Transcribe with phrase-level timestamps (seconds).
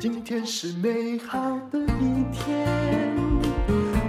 [0.00, 1.38] 今天是美好
[1.70, 2.66] 的一天，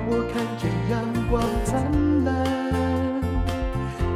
[0.07, 3.21] 我看见阳光灿烂。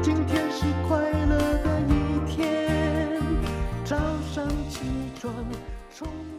[0.02, 3.22] 今天是快乐的一天，
[3.84, 3.98] 早
[4.34, 4.80] 上起
[5.20, 5.34] 床。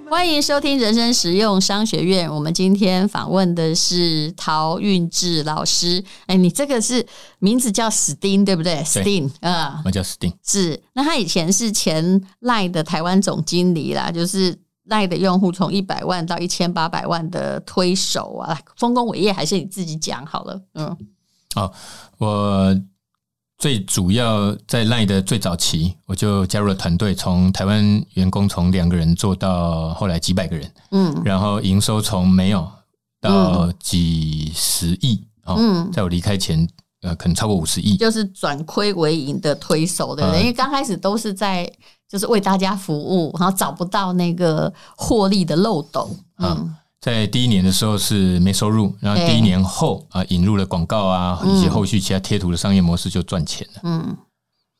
[0.08, 2.32] 欢迎收听人生实用商学院。
[2.32, 6.02] 我们今天访问的是陶韵志老师。
[6.28, 7.04] 哎，你这个是
[7.40, 8.82] 名字叫史丁对不对？
[8.84, 10.32] 史丁啊，我叫史丁。
[10.42, 20.60] 是，那他以前是前赖的台湾总经理啦，就是赖的用户从一百万到一千八百万的推手啊，丰功伟业还是你自己讲好了。
[20.74, 20.96] 嗯，
[21.54, 21.72] 好，
[22.18, 22.76] 我。
[23.58, 32.70] 最主要在 LINE 的最早期，我就加入了团队，从台湾员工从两个人做到后来几百个人，嗯，然后营收从没有
[33.18, 36.68] 到几十亿，嗯，在我离开前，
[37.00, 41.64] 呃，可能超过五十亿，就是转亏为盈的推手的人，嗯，因为刚开始都是在
[42.08, 46.56] 就是为大家服务，然后找不到那个获利的漏斗，嗯。
[46.58, 53.80] 嗯在第一年的时候是没收入，然后第一年后啊引入了广告啊以及后续其他贴图的商业模式就赚钱了。
[53.84, 54.16] 嗯，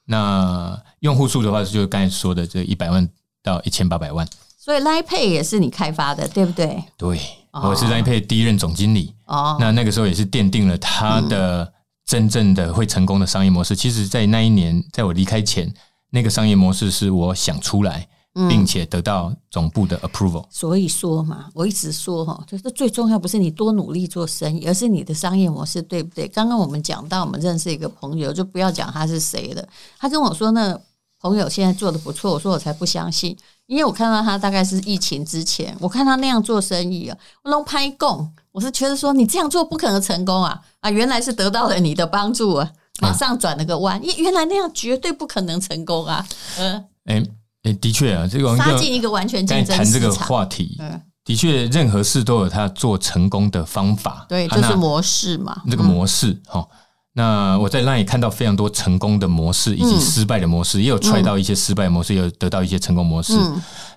[0.06, 3.08] 那用户数的话就是刚才说的这一百万
[3.44, 4.26] 到一千八百万。
[4.58, 6.82] 所以 LINE Pay 也是你开发的，对不对？
[6.96, 7.20] 对，
[7.52, 9.14] 我是 LINE Pay 第一任总经理。
[9.26, 11.72] 哦，那那个时候也是奠定了他的
[12.04, 13.76] 真正的会成功的商业模式。
[13.76, 15.72] 其实，在那一年，在我离开前，
[16.10, 18.08] 那个商业模式是我想出来。
[18.50, 26.28] 并且得到总部的 approval，所以说嘛，我一直说哈，就是最重要不是你多努力做生意，而是你的商业模式对不对？
[26.28, 29.66] 刚刚我们讲到，我们认识一个朋友，就不要讲他是谁了。
[29.98, 30.78] 他跟我说，那
[31.18, 42.70] 朋友现在做得不错，我说我才不相信，因为我看到他大概是疫情之前，我看他那样做生意啊，我拢拍供，我是觉得说你这样做不可能成功啊啊，原来是得到了你的帮助啊，
[43.00, 46.26] 马上转了个弯，原来那样绝对不可能成功啊，
[46.58, 47.22] 嗯，哎
[47.64, 49.76] 欸的确啊，这个杀进一个完全竞争。
[49.76, 50.78] 谈这个话题，
[51.24, 54.24] 的确，任何事都有它做成功的方法。
[54.28, 55.62] 对，就是模式嘛。
[55.68, 56.66] 这个模式哈，
[57.14, 63.32] 那我在 LINE 也看到非常多成功的模式以及失败的模式，也有踹到一些失败模式，也有得到一些成功模式。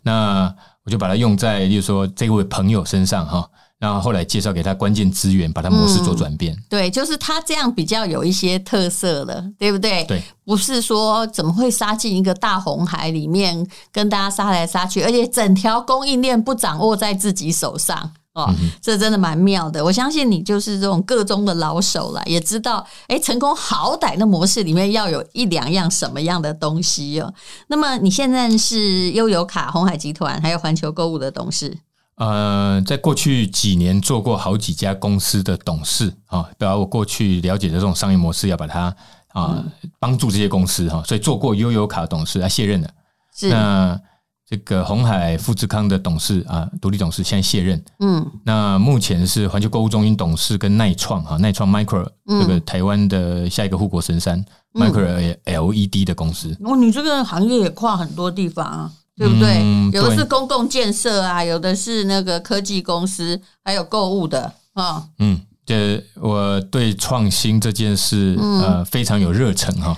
[0.01, 0.53] 那
[0.83, 3.49] 我就把它用在，例如说这位朋友身上哈。
[3.79, 6.53] 然后后来介绍给他关键资源，把他模式做转变。
[6.53, 6.63] 嗯。
[6.69, 10.03] 对，就是他这样比较有一些特色了，对不对？
[10.03, 19.81] 对，不是说怎么会杀进一个大红海里面跟大家杀来杀去，而且整条供应链不掌握在自己手上哦，这真的蛮妙的。
[19.81, 27.33] 我相信你就是这种个中的老手了，也知道哎，成功好歹的模式里面要有一两样什么样的东西哦。
[27.67, 31.77] 那么你现在是悠游卡、红海集团还有环球购物的董事。
[32.19, 38.93] 呃，在过去几年做过好几家公司的董事啊，把我过去了解的这种商业模式，要把它
[39.29, 39.63] 啊
[39.99, 42.89] 帮助这些公司哈，所以做过悠游卡董事啊卸任了。
[43.33, 43.97] 是那
[44.45, 47.81] 这个红海富士康的董事啊，独立董事现在卸任。
[47.99, 54.43] 嗯，那目前是环球购物中心董事跟耐创哈，耐创 Micro 这个台湾的下一个护国神山
[54.73, 56.57] Micro LED 的公司。
[56.65, 58.91] 哦，你这个行业也跨很多地方啊。
[59.19, 59.61] 对不对？
[59.91, 65.05] 有的是公共建设啊，有的是那个科技公司，还有购物的啊。
[65.17, 69.89] 嗯，这我对创新这件事、嗯、呃非常有热忱哈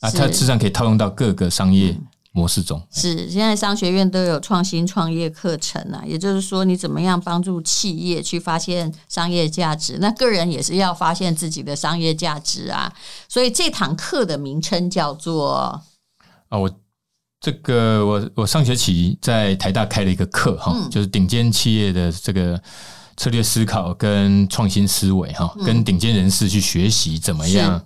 [0.00, 1.94] 啊，它实际上可以套用到各个商业
[2.32, 2.82] 模式中。
[2.90, 9.98] 是，现在商学院都有创新创业课程啊，也就是说，你怎么样帮助企业去发现商业价值？
[10.00, 12.90] 那个人也是要发现自己的商业价值啊。
[13.28, 15.78] 所以这堂课的名称叫做
[16.48, 16.70] 啊，我。
[17.40, 22.60] 这个我我上学期在台大开了一个课哈，嗯、就是顶尖企业的这个
[23.16, 27.82] 策略思考跟创新思维哈，嗯、跟顶尖人士去学习怎么样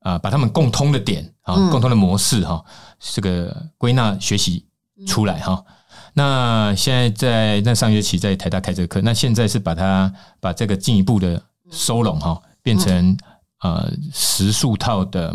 [0.00, 2.64] 啊是，把他们共通的点啊，嗯、共通的模式哈，
[2.98, 4.66] 这个归纳学习
[5.06, 5.64] 出来哈。
[5.68, 5.74] 嗯、
[6.14, 11.40] 那现在在那上学期在台大开这个课，那现在是把它把这个进一步的
[11.70, 13.16] 收拢哈，变成
[13.60, 15.32] 呃十数套的。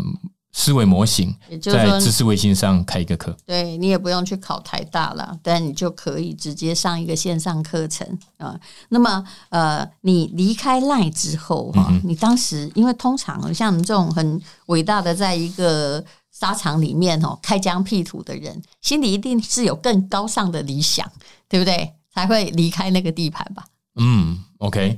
[0.52, 8.06] 思维模型，在知识卫星上开一个课，对，你也不用去考台大了，但你就可以直接上一个线上课程
[8.36, 8.58] 啊。
[8.90, 21.10] 那么，呃，你离开 LINE 之后哈，嗯、你当时因为通常像你这种很伟大的，在一个沙场里面哦开疆辟土的人，心里一定是有更高尚的理想，
[21.48, 21.94] 对不对？
[22.14, 23.64] 才会离开那个地盘吧？
[23.96, 24.94] 嗯，OK。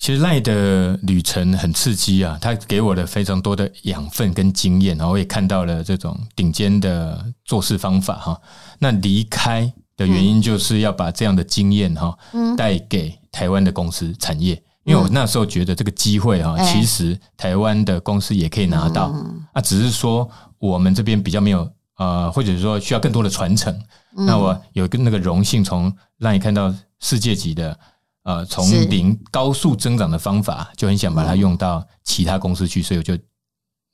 [0.00, 8.40] 其实 LINE 的旅程很刺激啊，他给我了非常多的养分跟经验，然后我也看到了这种顶尖的做事方法哈。
[8.78, 12.16] 那离开的原因就是要把这样的经验哈
[12.56, 14.54] 带给台湾的公司产业，
[14.84, 19.14] 因为我那时候觉得这个机会哈，其实台湾的公司也可以拿到。
[19.52, 20.26] 啊，只是说
[20.58, 23.70] 我们这边比较没有呃，或者是说需要更多的传承，
[24.16, 27.78] 嗯、那我有个那个荣幸，从让你看到世界级的
[28.22, 33.16] 呃从零高速增长的方法，就很想把它用到其他公司去，所以我就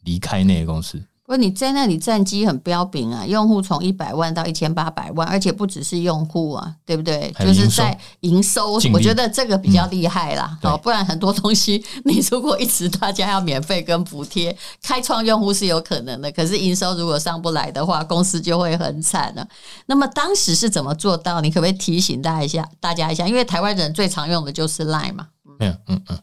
[0.04, 1.02] 离开那个公司。
[1.26, 7.34] 不过你在那里战绩很彪炳啊，用户从一百万到一千八百万，而且不只是用户啊，对不对？
[7.40, 10.56] 就是在营收，我觉得这个比较厉害啦。
[10.62, 19.44] 好、嗯，不然很多东西你如果一直大家要免费跟补贴，开创用户是有可能的，可是营收如果上不来的话，公司就会很惨了。
[19.86, 21.40] 那么当时是怎么做到？
[21.40, 22.68] 你可不可以提醒大家一下？
[22.78, 25.26] 大家一下，因为台湾人最常用的就是 Line 嘛。
[25.58, 26.18] 嗯嗯嗯。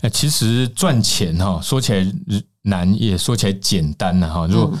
[0.00, 2.04] 哎，其实赚钱哈，说起来
[2.62, 4.46] 难，也说起来简单呢哈。
[4.46, 4.78] 如果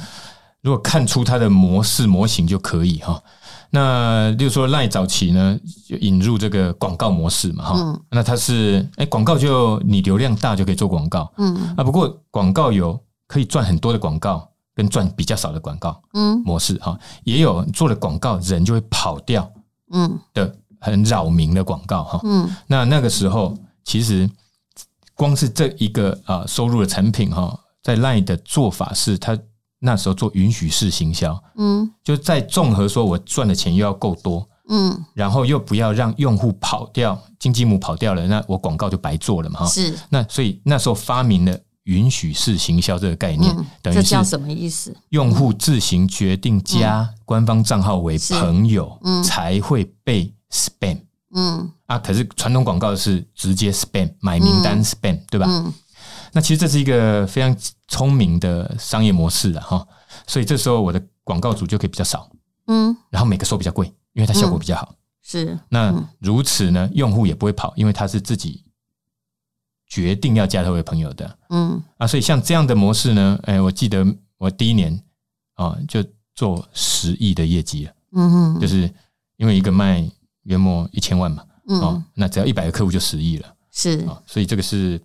[0.60, 3.22] 如果看出它的模式模型就可以哈。
[3.70, 8.00] 那例如说，LINE 早期呢，就引入这个广告模式嘛哈。
[8.10, 11.30] 那它是哎，广告就你流量大就可以做广告。
[11.36, 11.74] 嗯。
[11.76, 16.02] 啊，不过广告有可以赚很多的广告，跟赚比较少的广告。
[16.14, 16.40] 嗯。
[16.44, 19.50] 模式哈，也有做了广告人就会跑掉。
[19.92, 20.18] 嗯。
[20.34, 22.20] 的很扰民的广告哈。
[22.24, 22.48] 嗯。
[22.66, 24.28] 那那个时候其实。
[25.14, 29.38] 光是这一个啊收入的产品哈，在 LINE 的做法是，他
[29.78, 39.98] 那时候做允许式行销，嗯，就在综合说，我赚的钱又要够多，嗯，然后又不要让用户跑掉，金鸡母跑掉了，那我广告就白做了嘛，哈，是。
[40.10, 44.94] 那所以那时候发明了允许式行销这个概念，等于是什么意思？
[45.08, 50.98] 用户自行决定加官方账号为朋友，嗯，才会被 spam。
[51.34, 51.72] 嗯。
[51.86, 55.46] 啊，可是传统广告是直接 spam 买名单 spam、嗯、对吧？
[55.48, 55.72] 嗯，
[56.32, 57.56] 那其实这是一个非常
[57.88, 59.86] 聪明的商业模式了哈，
[60.26, 62.30] 所以这时候我的广告主就可以比较少，
[62.68, 64.94] 嗯，然后每个收比较贵，因为它效果比较好。
[65.22, 68.62] 是，那如此呢，用户也不会跑，因为他是自己
[69.86, 71.38] 决定要加他为朋友的。
[71.50, 74.06] 嗯啊，所以像这样的模式呢，哎，我记得
[74.36, 75.02] 我第一年
[75.54, 77.92] 啊就做十亿的业绩了。
[78.12, 78.88] 嗯哼，就是
[79.36, 80.08] 因为一个卖。
[80.44, 84.98] 约莫一千万嘛，嗯、哦，那只要一百个客户就十亿了，是、啊，所以这个是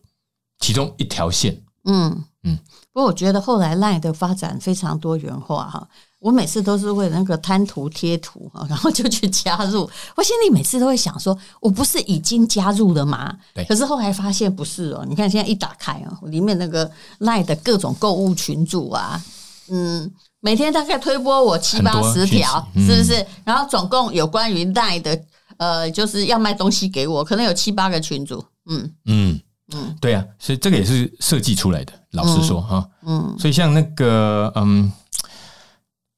[0.60, 1.54] 其中一条线，
[1.86, 2.24] 嗯嗯。
[2.44, 2.60] 嗯
[2.92, 5.88] 不过我觉得后来 LINE 的发展非常多元化哈，
[6.20, 9.90] 我每次都是为了那个贪图贴图哈， 然后就去加入。
[10.16, 13.36] 我心里每次都会想说，我不是已经加入了吗？
[13.54, 13.66] 对。
[13.66, 16.90] 可是后来发现不是哦，你看现在一打开哦，里面那个
[17.20, 19.22] LINE 的各种购物群组啊，
[19.70, 20.12] 嗯。
[20.46, 23.26] 每天大概推播我七八十条，是不是？
[23.46, 25.18] 然后总共有关于 LINE 的，
[25.56, 28.44] 呃，就是要卖东西给我，可能有七八个群组。
[28.66, 29.40] 嗯嗯
[29.74, 31.94] 嗯，对啊，所以这个也是设计出来的。
[32.12, 34.92] 老实说哈，嗯，所以像那个嗯，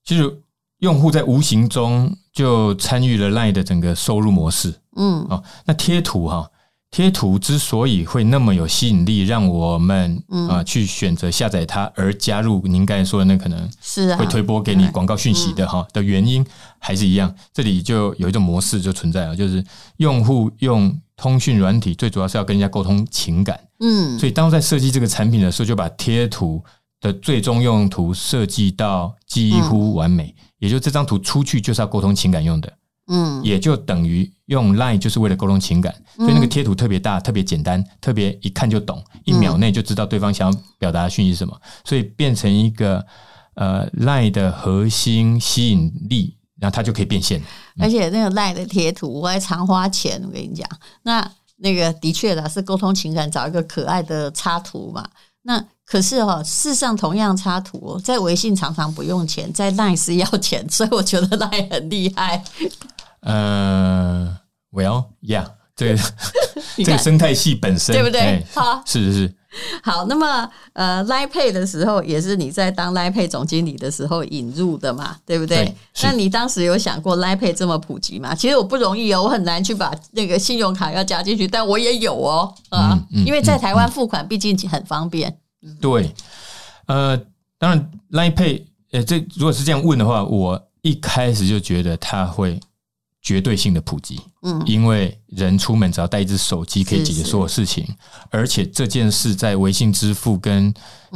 [0.04, 0.42] 其实
[0.80, 4.74] 用户在无形中就参与了 LINE 的整个收入模式。
[4.96, 6.50] 嗯，哦，那贴图哈。
[6.92, 16.46] 贴图之所以会那么有吸引力，让我们啊去选择下载它而加入您刚才说的那可能是会推播给你广告讯息的哈的原因
[16.80, 19.62] 还是一样，这里就有一种模式就存在了，就是
[19.98, 26.64] 用户用通讯软体最主要是要跟人家沟通情感，嗯，所以当在设计这个产品的时候，就把贴图
[27.00, 32.72] 的最终用途设计到几乎完美，也就这张图出去就是要沟通情感用的。
[33.08, 43.06] 嗯，也就等于用 Line 就是为了沟通情感，所以那个贴图特别大、特别简单、特别一看就懂，一秒内就知道对方想要表达的讯息是什么，所以变成一个
[43.54, 47.42] 呃 Line 的核心吸引力，然后它就可以变现。
[47.80, 50.68] 而且那个 Line 的贴图我还常花钱，我跟你讲，
[51.04, 55.08] 那那个的确的是沟通情感，找一个可爱的插图嘛。
[55.44, 62.44] 那可是哈，事实上同样插图，在微信常常不用钱，在 Line 是要钱，所以我觉得 Line 很厉害。
[63.20, 64.38] 呃
[64.72, 65.46] ，Well，Yeah，
[65.76, 66.04] 这个
[66.78, 68.46] 这个生态系本身对不对？
[68.54, 69.36] 好，是是是。
[69.82, 75.66] 好，那么呃，Line Pay 的时候也是你在当 Line Pay 总经理的时候引入的嘛，对不对？
[75.66, 78.36] 对，那你当时有想过 Line Pay 这么普及吗？
[78.36, 85.38] 其实我不容易哦，我很难去把那个信用卡要加进去，但我也有哦，啊、嗯，嗯、因为在台湾付款毕竟很方便。
[85.80, 86.14] 对，
[86.88, 87.18] 呃，
[87.58, 92.60] 当然 Line Pay，呃，这如果是这样问的话，我一开始就觉得它会。
[93.26, 97.98] 绝对性的普及，嗯，因为人出门只要带一只手机可以解决所有事情，是是
[98.30, 100.72] 而且这件事在微信支付跟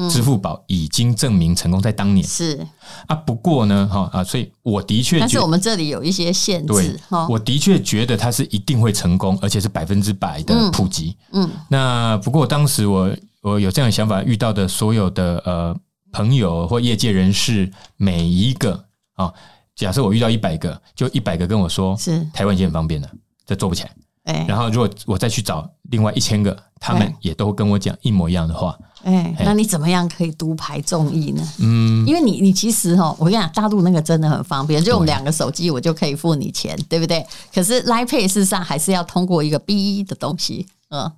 [0.10, 2.66] 支付宝已经证明成功，在当年是
[3.06, 3.16] 啊。
[3.16, 7.00] 不过呢，哈啊，所以我的确，但是我们这里有一些限制，对，
[7.30, 11.16] 我的确觉得它是一定会成功，而且是百分之百的普及。
[11.32, 15.78] 嗯，嗯那不过当时我我有这样的想法，遇到的所有的呃
[16.12, 19.32] 朋友或业界人士，每一个啊。
[19.80, 23.10] 假设我遇到一百个，就一百个跟我说，是台湾已经很方便了，
[23.46, 23.92] 这做不起来。
[24.26, 28.78] 哎，然后如果我再去找另外一千个，他们也都跟我讲一模一样的话。
[29.04, 31.42] 哎，那你怎么样可以独排众议呢？
[31.60, 37.26] 嗯，因为你你其实哈，我跟你讲，大陆那个真的很方便，就用两个手机我就可以付你钱，对不对？
[37.54, 41.10] 可是 Line Pay 事实上还是要通过一个 B 的东西，嗯。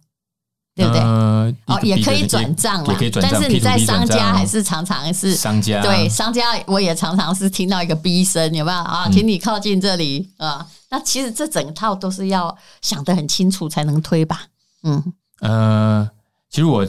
[0.76, 1.02] 对不对？
[1.02, 9.10] 呃、哦，也可以转账啦，但是你在商家还是常常是商家对商家，我也常常是听到一个逼声，有没有啊？
[9.12, 10.66] 请你靠近这里啊、嗯！
[10.92, 14.44] 那其实这整套都是要想得很清楚才能推吧？
[14.84, 16.10] 嗯，呃，
[16.50, 16.88] 其实我。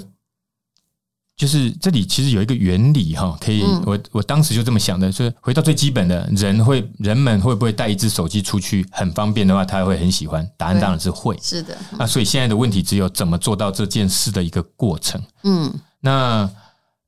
[1.34, 10.48] 就是这里其实有一个原理哈，可以我我当时就这么想的，就是回到最基本的，人会人们会不会带一只手机出去很方便的话，他会很喜欢。
[10.56, 11.76] 答案当然是会，是的。
[11.98, 15.20] 那所以现在的问题只有怎么做到这件事的一个过程。
[15.42, 16.48] 嗯，那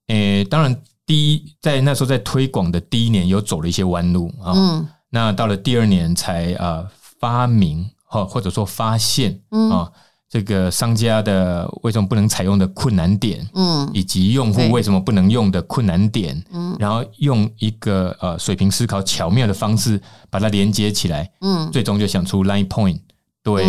[0.08, 0.74] 诶，当然
[1.06, 4.52] 第一在那时候在推广的第一年有走了一些弯路啊。
[4.56, 6.84] 嗯，那到了第二年才啊
[7.20, 9.38] 发明哈，或者说发现
[9.70, 9.92] 啊。
[10.34, 20.00] 这个商家的为什么不能采用的困难点，嗯，以及用户为什么不能用的困难点，嗯，然后用一个呃水平思考巧妙的方式
[20.30, 22.98] 把它连接起来，嗯，最终就想出 Line Point
[23.44, 23.64] 对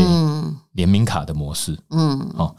[0.71, 2.55] 联名卡的模式，嗯，哦，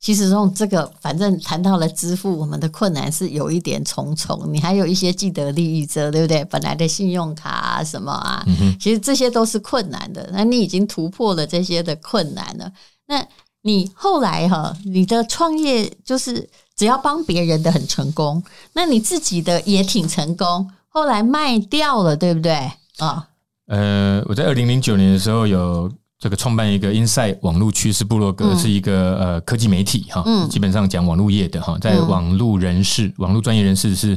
[0.00, 6.44] 其实从这个反正谈到了支付，我们的困难是有一点重重，你还有一些既得利益者，对不对？
[6.44, 12.70] 本来的信用卡啊什么啊，嗯，其实这些都是困难的，那你已经突破了这些的困难了，
[13.06, 13.26] 那。
[13.66, 18.40] 你后来哈，你的创业就是只要帮别人的很成功，
[18.74, 22.52] 那你自己的也挺成功，后来卖掉了，对不对？
[22.98, 23.28] 啊？
[23.66, 34.16] 呃，我在二零零九年的时候有这个创办一个 Inside 网络趋势部落格，嗯、是一个呃科技媒体哈，嗯、基本上讲网络业的哈，在网络人士、嗯、网络专业人士是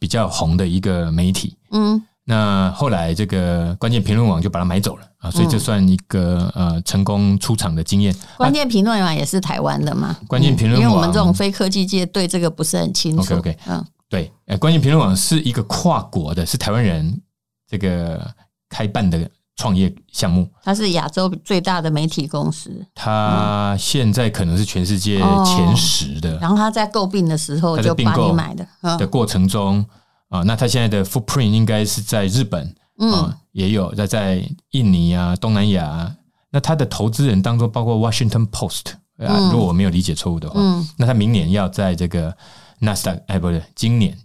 [0.00, 2.02] 比较红的一个媒体，嗯。
[2.30, 8.14] 那后来这个关键评论网就把它买走了啊，所以这算一个呃成功出场的经验。
[8.36, 10.14] 关键评论网也是台湾的吗？
[10.26, 13.22] 关键评论网，因为我们这种非科技界对这个不是很清楚。
[13.22, 17.18] OK OK，嗯，对，呃，关键评论网是一个跨国的，是台湾人
[17.66, 18.30] 这个
[18.68, 19.18] 开办的
[19.56, 20.46] 创业项目。
[20.62, 26.36] 它是亚洲最大的媒体公司，它现在可能是全世界前十的。
[26.40, 28.68] 然后他在购病的时候就把你买的
[28.98, 29.82] 的过程中。
[30.28, 36.14] 啊，那他现在的 footprint 应该是在日本，嗯，也有在在印尼啊、东南亚。
[36.50, 42.34] 那他的投资人当中包括 Washington Post 啊，如果我没有理解错误的话，嗯，那他明年要在这个
[42.80, 44.16] Nasdaq，哎，不对，今年，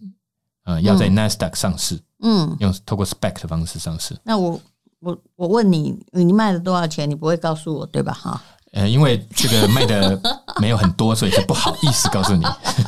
[0.66, 4.18] 呃，要在 Nasdaq 上市，嗯，用透过 spec 的方式上市。
[4.24, 4.60] 那我
[5.00, 7.10] 我我问你，你卖了多少钱？
[7.10, 8.14] 你不会告诉我对吧？
[8.14, 8.42] 哈。
[8.72, 10.20] 呃，因为这个卖的
[10.60, 12.44] 没有很多，所以就不好意思告诉你。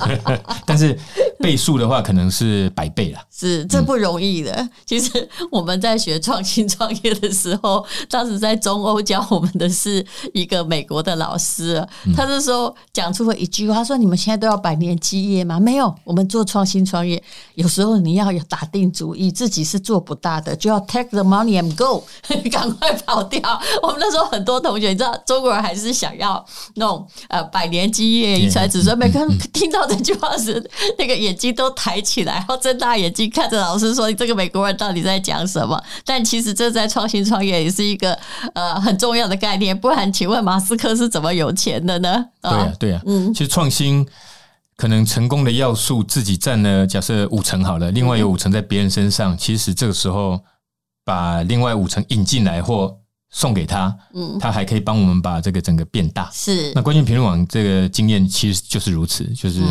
[0.65, 0.97] 但是
[1.39, 3.19] 倍数的话，可能是百倍了。
[3.31, 4.51] 是，这不容易的。
[4.51, 15.59] 嗯、其实我们在学创新创业的时候， 当时在中欧教我们的是一个美国的老师，他那时候讲出了一句话，说：“你们现在都要百年基业吗？
[15.59, 17.21] 没有，我们做创新创业，
[17.53, 22.03] 有时候你要有打定主意，自己是做不大的，就要 take the money and go，
[22.51, 23.39] 赶快跑掉。”
[23.83, 25.75] 我们那时候很多同学，你知道，中国人还。
[25.75, 26.43] 是想要
[26.75, 38.17] 弄呃百年基业遗传子孙，每个人 听到这句话时，那个眼睛都抬起来，然后睁大眼睛看着老师说：“你这个美国人到底在讲什么？”但其实这在创新创业也是一个
[38.53, 39.77] 呃很重要的概念。
[39.77, 42.25] 不然，请问马斯克是怎么有钱的呢？
[42.41, 44.05] 对呀，对呀，嗯，其实创新
[44.77, 49.37] 可能成功的要素自己占了假设五成好了，另外有五成在别人身上。
[49.37, 50.39] 其实这个时候
[51.03, 52.95] 把另外五成引进来或
[53.31, 56.29] 送给他，嗯，他还可以帮我们把这个整个变大。
[56.31, 59.61] 是，那关键评论网这个经验其实就是如此，就是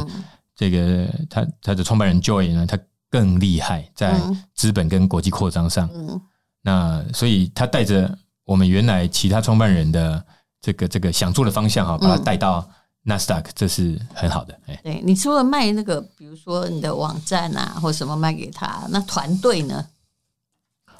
[0.56, 2.78] 这个他他的创办人 Joy 呢，他
[3.10, 4.20] 更厉害在
[4.54, 5.88] 资本跟国际扩张上。
[5.92, 6.20] 嗯，
[6.62, 10.24] 那所以他带着我们原来其他创办人的
[10.60, 12.68] 这个这个想做的方向哈，把他带到
[13.04, 14.58] Nasdaq，这是很好的。
[14.66, 19.86] 哎，对，你除了卖那个，比如说你的网站啊，或什么卖给他，那团队呢？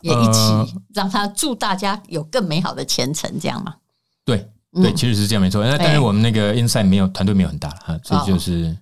[0.00, 3.74] 也一起让他祝大家有更美好的前程，这样吗？
[4.22, 5.64] 对对，其实是这样没错。
[5.64, 8.76] 那当然我们那个 Inside 没有团队没有很大了哈，所以就是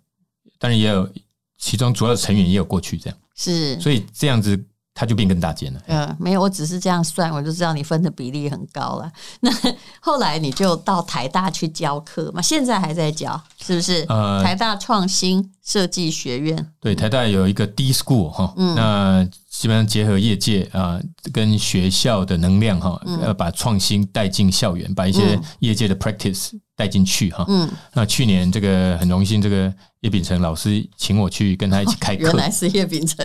[0.62, 1.12] 当然也有
[1.58, 4.64] 其中主要的成员也有过去这样，是，所以这样子
[5.02, 5.80] 他就变更大间了。
[5.88, 9.10] 嗯，没有，我只是这样算，我就知道你分的比例很高了。
[9.42, 9.50] 那
[9.98, 12.40] 后来你就到台大去教课嘛？
[12.40, 14.06] 现在还在教，是不是？
[14.08, 19.28] 呃，台大创新设计学院，对，台大有一个 D School 哈，那。
[19.52, 20.98] 基本上结合业界啊，
[21.30, 27.44] 跟学校的能量哈，要把创新带进校园，把一些业界的 practice 带进去哈。
[27.46, 33.24] 嗯，那去年这个很荣幸，这个叶秉成老师请我去跟他一起开课，原来是叶秉成。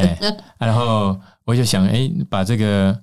[0.59, 1.17] 然后
[1.47, 2.99] 我就想，哎，把这个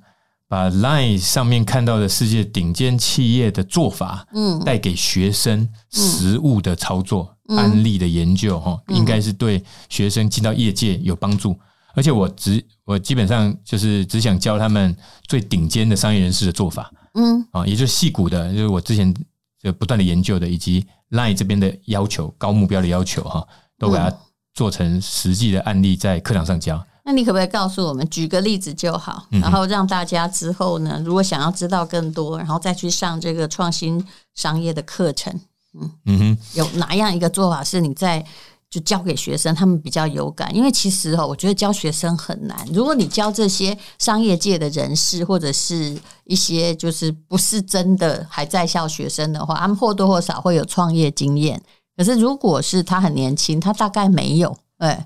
[0.46, 11.58] 把 Line 上面看到的世界顶尖企业的做法，嗯，带给学生实物的操作、嗯、案例的研究，哈、嗯，应该是对学生进到业界有帮助。
[11.94, 14.94] 而且我只我基本上就是只想教他们
[15.26, 19.14] 最顶尖的商业人士的做法，嗯，啊，也就是细谷的，就是我之前
[19.58, 23.42] 就不断的研究的，以及 Line 这边的要求、高目标的要求，哈，
[23.78, 24.12] 都给它
[24.52, 26.84] 做成实际的案例在课堂上教。
[27.06, 34.02] 那你可不可以告诉我们，举个例子就好，然后让大家之后呢，如果想要知道更多，然后再去上这个创新
[34.34, 35.38] 商业的课程，
[35.74, 38.24] 嗯嗯哼，有哪样一个做法是你在
[38.70, 40.50] 就教给学生，他们比较有感？
[40.56, 42.66] 因为其实哦，我觉得教学生很难。
[42.72, 45.94] 如果你教这些商业界的人士，或者是
[46.24, 51.62] 一些就是不是真的还在校学生的话，他们或多或少会有创业经验。
[51.98, 55.04] 可是如果是他很年轻，他大概没有，哎。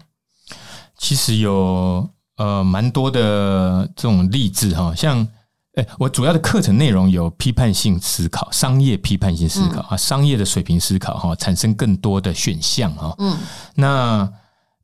[0.98, 5.26] 其实有呃蛮多的这种例子哈，像
[5.76, 13.14] 诶我主要的课程内容有批判性思考、商业批判性思考啊，商业的水平思考哈，产生更多的选项哈。
[13.18, 13.36] 嗯，
[13.76, 14.32] 那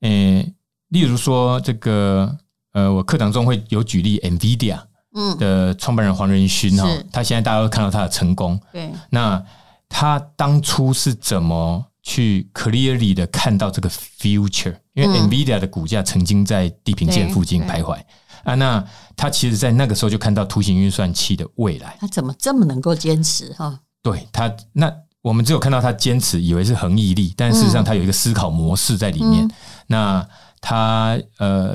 [0.01, 0.55] 诶，
[0.89, 2.35] 例如说这个
[2.73, 4.79] 呃，我课堂中会有举例，NVIDIA
[5.17, 5.37] 嗯。
[5.39, 9.43] 的创办人黄仁勋哈，他现在大家都看到他的成功，对，那
[9.89, 11.85] 他当初是怎么？
[12.05, 17.99] 去 clearly 的看到这个 future，因为 NVIDIA 的股价曾经在地平线附近徘徊
[18.45, 21.97] 啊，那他其实，在那个时候就看到图形运算器的未来。
[21.99, 23.81] 他怎么这么能够坚持哈？
[24.03, 24.93] 对他，那
[25.23, 29.51] 我们只有看到他坚持，以为是恒毅力，但事实上他有一个思考模式在里面。
[29.87, 30.29] 那
[30.61, 31.75] 他呃，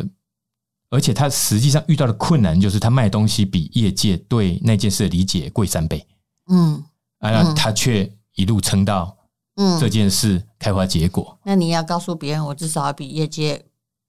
[0.92, 6.06] 而且他实际上遇到的困难就是他卖东西比业界对那件事的理解贵三倍。
[6.52, 6.84] 嗯，
[7.18, 9.18] 啊，他却一路撑到。
[9.62, 13.62] 嗯，这件事开花结果，那你要告诉别人，我至少要比业界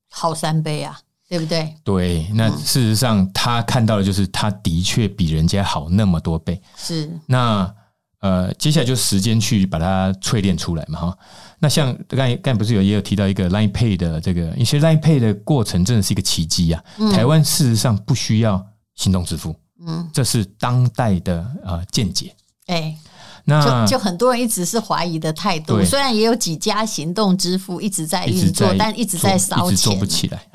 [0.09, 0.97] 好三倍啊，
[1.29, 1.75] 对不对？
[1.83, 6.63] 对，那事实上他看到的就是他的确比人家好那么多倍。
[6.77, 7.75] 是，那
[8.21, 11.19] 呃，接下来就时间去把它淬炼出来嘛，哈。
[11.59, 16.81] 那像刚才刚才不是有也有提到一个 Line Pay 的这个，因为 Line Pay 的过程真的是一个奇迹啊。
[17.13, 18.65] 台湾事实上不需要
[18.95, 22.33] 行动支付，嗯，这是当代的呃见解。
[22.67, 22.97] 哎。
[23.45, 30.47] 那就就很多人一直是怀疑的态度，虽然也有几家行动支付一直在运作，但一直在烧钱，做不起来。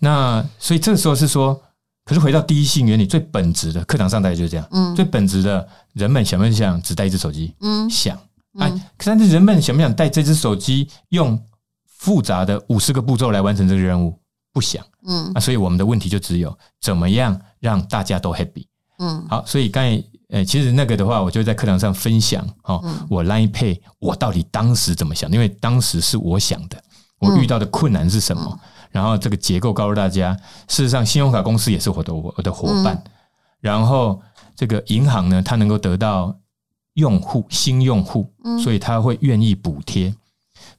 [0.00, 1.58] 那所以这个时候是说，
[2.04, 7.54] 可是回到第一性原理最本质的课堂上大概就是这样，嗯，最本质的人们想不想只带一只手机？
[7.60, 8.18] 嗯，想。
[8.58, 11.40] 哎，但是人们想不想带这只手机用
[11.86, 14.18] 复杂的五十个步骤来完成这个任务？
[14.52, 14.84] 不想。
[15.06, 18.66] 嗯，啊，所以我们的问题就只有怎么样让大家都 happy。
[18.98, 20.04] 嗯，好，所以刚才。
[20.34, 25.30] 哎，其实那个的话，我就在课堂上分享哈，我 Line Pay 我到底当时怎么想？
[25.30, 26.76] 因为当时是我想的，
[27.20, 28.58] 我遇到的困难是什么？
[28.90, 33.00] 然后这个结构告诉大家，事实上信用卡公司也是我的我的伙伴，
[33.60, 34.20] 然后
[34.56, 36.36] 这个银行呢，它能够得到
[36.94, 38.28] 用户新用户，
[38.60, 40.12] 所以他会愿意补贴。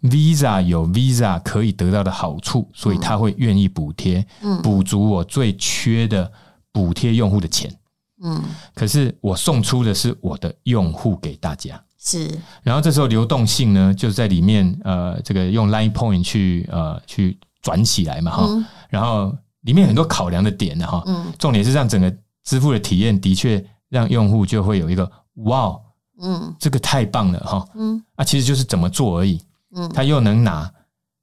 [0.02, 4.26] Visa 有 Visa 可以得到的好处，所以他会愿意补贴，
[4.62, 6.30] 补足我最缺的
[6.74, 7.74] 补贴用户的钱。
[8.24, 8.42] 嗯，
[8.74, 12.30] 可是我送出的是我的用户给大家，是。
[12.64, 18.46] 然后这时候流动性呢，就是在里面呃，这个用 Line Point 去呃去转起来嘛哈。
[18.48, 21.04] 嗯、然后里面很多考量的点呢哈。
[21.08, 21.34] 嗯。
[21.38, 22.10] 重点是让整个
[22.44, 25.12] 支付的体验的确让用户就会有一个
[25.44, 25.78] 哇，
[26.22, 27.68] 嗯，这个太棒了哈。
[27.76, 28.02] 嗯。
[28.16, 29.42] 啊，其实就是怎么做而已。
[29.76, 29.90] 嗯。
[29.90, 30.72] 他又能拿，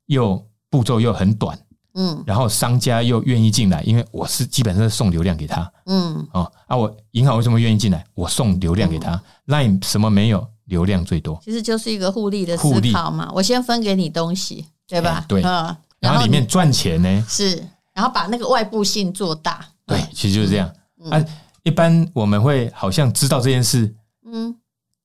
[0.07, 1.59] 又步骤又很短。
[1.95, 5.73] 嗯，然后商家又愿意进来，因为我是基本上是送流量给他。
[5.87, 8.05] 嗯，哦，啊，我银行为什么愿意进来？
[8.15, 9.21] 我送流量给他。
[9.47, 10.47] Line 什么没有？
[10.67, 13.31] 流量最多，其实就是一个互利的思考嘛。
[13.35, 15.23] 我先分给你东西，对吧？
[15.29, 15.43] 对。
[15.43, 17.27] 然后里面赚钱呢？
[17.29, 19.67] 是，然后把那个外部性做大。
[19.85, 20.73] 对，其实就是这样。
[21.11, 21.23] 啊，
[21.65, 23.93] 一般我们会好像知道这件事，
[24.25, 24.55] 嗯，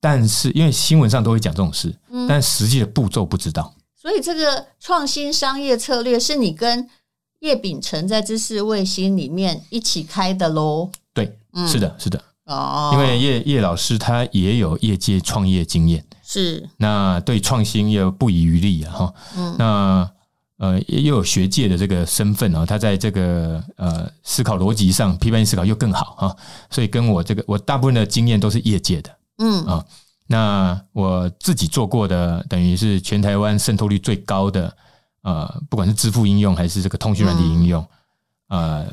[0.00, 3.74] 但是因为新闻上都会讲这种事，嗯，但实际的步骤不知道。
[4.00, 6.88] 所以这个创新商业策略是你跟
[7.40, 10.90] 叶秉成在知识卫星里面一起开的喽？
[11.12, 12.22] 对，嗯、是的，是的。
[12.44, 18.92] 哦，因为叶叶老师他也有业界创业经验，是那对创新又不遗余力啊！
[18.92, 20.10] 哈，嗯，那
[20.58, 26.36] 呃又有学界的这个身份啊，他在这个呃思考逻辑上、批判性思考又更好啊，
[26.70, 29.84] 所以跟我这个我大部分的经验都是业界的，嗯啊。
[30.30, 34.76] 那我自己做过的，等于是全台湾渗透率最高的，
[35.22, 37.82] 呃，不管是支付应用还是这个通讯软体应用，
[38.48, 38.92] 嗯、呃，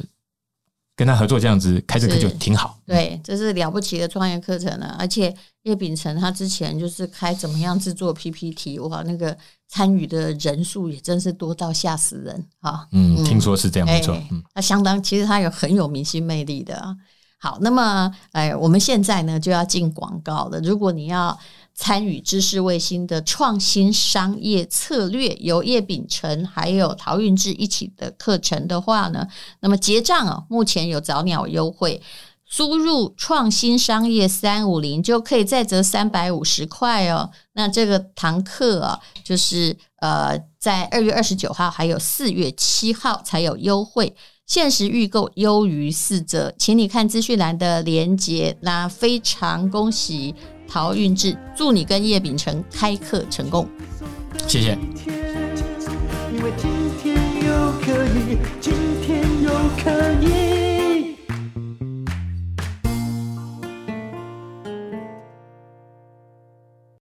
[0.96, 2.80] 跟他合作这样子开这课就挺好。
[2.86, 4.96] 对，这是了不起的创业课程了。
[4.98, 12.88] 而且叶秉成他之前就是开怎么样制作 PPT，哇，那个参与的人数也真是多到吓死人啊！
[12.94, 14.16] 嗯，听说是这样没错。
[14.32, 16.96] 嗯，他相当，其实他有很有明星魅力的啊。
[17.46, 20.60] 好，那么哎，我们现在呢就要进广告了。
[20.62, 21.38] 如果你要
[21.76, 29.28] 参与知识卫星的创新商业策略，由叶秉成还有陶韵志一起的课程的话呢，
[29.60, 32.02] 那么结账啊，目前有早鸟优惠，
[32.48, 37.30] 输入创新商业三五零就可以再折三百五十块哦。
[37.54, 44.16] 那这个堂课啊，就是呃，在二月二十九号还有四月七号才有优惠。
[44.46, 48.56] 限时预购优于四折，请你看资讯栏的连接。
[48.62, 50.36] 那非常恭喜
[50.68, 53.68] 陶运志，祝你跟叶秉成开课成功，
[54.48, 54.78] 谢谢。